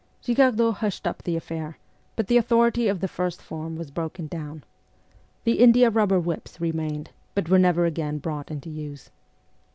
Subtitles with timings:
[0.23, 1.77] Girardot hushed up the affair,
[2.15, 4.63] but the authority of the first form was broken down.
[5.43, 9.11] The india rubber whips remained, but were never again brought into use.